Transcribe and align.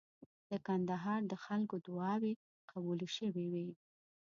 د 0.49 0.51
کندهار 0.67 1.21
د 1.31 1.33
خلکو 1.45 1.75
دعاوي 1.87 2.33
قبولې 2.71 3.07
شوې 3.17 3.45
وې. 3.53 3.67